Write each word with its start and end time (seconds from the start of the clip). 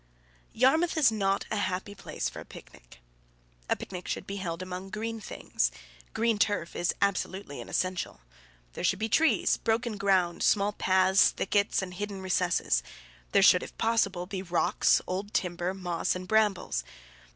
Yarmouth 0.51 0.97
is 0.97 1.11
not 1.11 1.45
a 1.51 1.57
happy 1.57 1.93
place 1.93 2.27
for 2.27 2.39
a 2.39 2.43
picnic. 2.43 3.01
A 3.69 3.75
picnic 3.75 4.07
should 4.07 4.25
be 4.25 4.37
held 4.37 4.63
among 4.63 4.89
green 4.89 5.19
things. 5.21 5.69
Green 6.15 6.39
turf 6.39 6.75
is 6.75 6.91
absolutely 7.03 7.61
an 7.61 7.69
essential. 7.69 8.21
There 8.73 8.83
should 8.83 8.97
be 8.97 9.09
trees, 9.09 9.57
broken 9.57 9.97
ground, 9.97 10.41
small 10.41 10.73
paths, 10.73 11.29
thickets, 11.29 11.83
and 11.83 11.93
hidden 11.93 12.19
recesses. 12.23 12.81
There 13.31 13.43
should, 13.43 13.61
if 13.61 13.77
possible, 13.77 14.25
be 14.25 14.41
rocks, 14.41 15.01
old 15.05 15.35
timber, 15.35 15.71
moss, 15.71 16.15
and 16.15 16.27
brambles. 16.27 16.83